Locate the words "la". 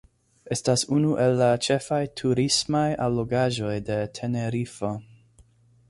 1.41-1.49